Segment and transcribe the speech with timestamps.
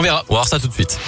[0.00, 0.20] On verra.
[0.20, 0.98] Va voir ça tout de suite.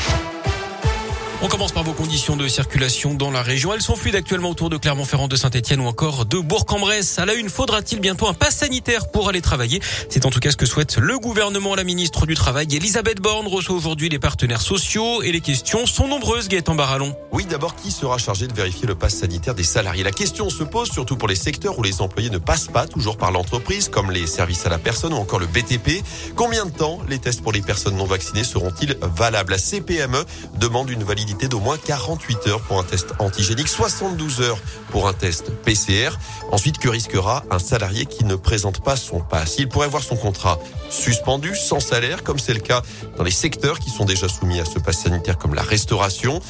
[1.45, 3.75] On commence par vos conditions de circulation dans la région.
[3.75, 7.19] Elles sont fluides actuellement autour de Clermont-Ferrand, de Saint-Etienne ou encore de Bourg-en-Bresse.
[7.19, 9.83] À la une, faudra-t-il bientôt un pass sanitaire pour aller travailler?
[10.09, 11.75] C'est en tout cas ce que souhaite le gouvernement.
[11.75, 16.07] La ministre du Travail, Elisabeth Borne, reçoit aujourd'hui les partenaires sociaux et les questions sont
[16.07, 17.13] nombreuses, Gaëtan Barallon.
[17.33, 20.05] Oui, d'abord, qui sera chargé de vérifier le pass sanitaire des salariés?
[20.05, 23.17] La question se pose surtout pour les secteurs où les employés ne passent pas toujours
[23.17, 26.05] par l'entreprise, comme les services à la personne ou encore le BTP.
[26.37, 29.51] Combien de temps les tests pour les personnes non vaccinées seront-ils valables?
[29.51, 30.25] La CPME
[30.61, 34.59] demande une validité d'au moins 40 48 heures pour un test antigénique, 72 heures
[34.91, 36.11] pour un test PCR.
[36.51, 39.57] Ensuite, que risquera un salarié qui ne présente pas son pass?
[39.59, 40.59] Il pourrait voir son contrat
[40.91, 42.83] suspendu, sans salaire, comme c'est le cas
[43.17, 46.41] dans les secteurs qui sont déjà soumis à ce pass sanitaire, comme la restauration.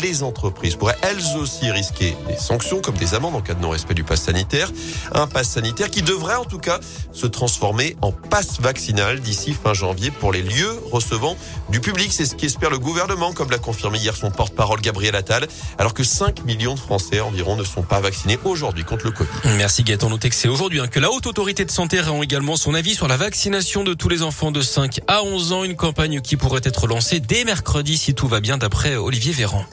[0.00, 3.94] Les entreprises pourraient elles aussi risquer des sanctions, comme des amendes en cas de non-respect
[3.94, 4.70] du pass sanitaire.
[5.12, 6.80] Un pass sanitaire qui devrait en tout cas
[7.12, 11.36] se transformer en pass vaccinal d'ici fin janvier pour les lieux recevant
[11.68, 12.12] du public.
[12.12, 15.46] C'est ce qu'espère le gouvernement, comme l'a confirmé hier son porte-parole Gabriel Attal,
[15.76, 19.28] alors que 5 millions de Français environ ne sont pas vaccinés aujourd'hui contre le Covid.
[19.58, 20.08] Merci Gaëtan.
[20.08, 22.94] Notez que c'est aujourd'hui hein, que la Haute Autorité de Santé rend également son avis
[22.94, 25.64] sur la vaccination de tous les enfants de 5 à 11 ans.
[25.64, 29.66] Une campagne qui pourrait être lancée dès mercredi si tout va bien d'après Olivier Véran.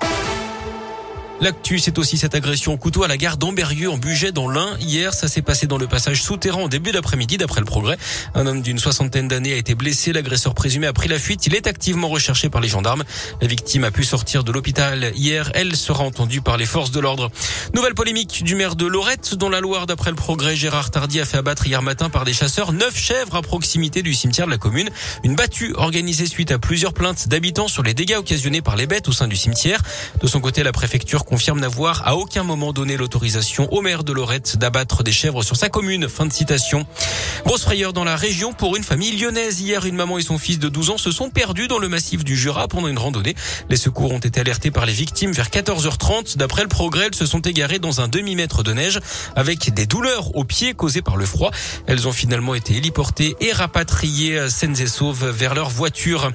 [1.42, 4.78] L'actu, c'est aussi cette agression au couteau à la gare d'Amberieux en Bugey dans l'Ain.
[4.80, 7.97] Hier, ça s'est passé dans le passage souterrain en début d'après-midi d'après le progrès.
[8.36, 10.14] Un homme d'une soixantaine d'années a été blessé.
[10.14, 11.47] L'agresseur présumé a pris la fuite.
[11.47, 13.03] Il est activement recherché par les gendarmes.
[13.42, 15.50] La victime a pu sortir de l'hôpital hier.
[15.56, 17.31] Elle sera entendue par les forces de l'ordre.
[17.73, 20.56] Nouvelle polémique du maire de Lorette dans la Loire d'après le progrès.
[20.56, 24.14] Gérard Tardy a fait abattre hier matin par des chasseurs neuf chèvres à proximité du
[24.14, 24.92] cimetière de la commune.
[25.23, 29.08] Une battue organisée suite à plusieurs plaintes d'habitants sur les dégâts occasionnés par les bêtes
[29.08, 29.81] au sein du cimetière.
[30.22, 34.12] De son côté, la préfecture confirme n'avoir à aucun moment donné l'autorisation au maire de
[34.12, 36.10] Lorette d'abattre des chèvres sur sa commune.
[36.10, 36.86] Fin de citation.
[37.46, 39.62] Grosse frayeur dans la région pour une famille lyonnaise.
[39.62, 42.26] Hier, une maman et son fils de 12 ans se sont perdus dans le massif
[42.26, 43.34] du Jura pendant une randonnée.
[43.70, 46.36] Les secours ont été alertés par les victimes vers 14h30.
[46.36, 49.00] D'après le progrès, elles se sont égarées dans un demi-mètre de neige
[49.38, 51.52] avec des douleurs aux pieds causées par le froid.
[51.88, 56.30] Elles ont finalement été héliportées et rapatriées saines et sauves vers leur voiture.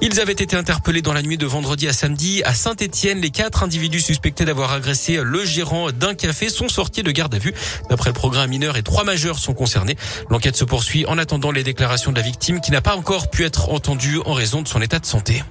[0.00, 3.20] Ils avaient été interpellés dans la nuit de vendredi à samedi à Saint-Etienne.
[3.20, 7.52] Les quatre individus d'avoir agressé le gérant d'un café sont sortis de garde à vue.
[7.90, 9.96] D'après le programme mineur et trois majeurs sont concernés.
[10.30, 13.44] L'enquête se poursuit en attendant les déclarations de la victime qui n'a pas encore pu
[13.44, 15.42] être entendue en raison de son état de santé.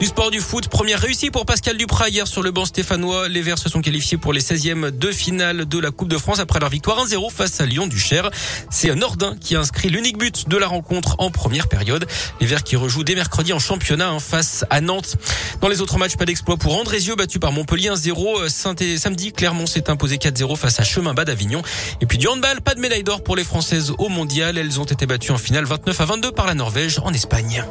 [0.00, 3.28] Du sport du foot, première réussite pour Pascal Duprat hier sur le banc stéphanois.
[3.28, 6.38] Les Verts se sont qualifiés pour les 16e de finale de la Coupe de France
[6.38, 8.30] après leur victoire 1-0 face à Lyon du Cher.
[8.70, 12.06] C'est Nordin qui inscrit l'unique but de la rencontre en première période.
[12.40, 15.16] Les Verts qui rejouent dès mercredi en championnat hein, face à Nantes.
[15.60, 18.48] Dans les autres matchs, pas d'exploit pour Andrézieux battu par Montpellier 1-0.
[18.48, 21.60] Samedi, Clermont s'est imposé 4-0 face à Chemin Bas d'Avignon.
[22.00, 24.56] Et puis du handball, pas de médaille d'or pour les Françaises au mondial.
[24.56, 27.66] Elles ont été battues en finale 29 à 22 par la Norvège en Espagne.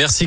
[0.00, 0.18] Merci.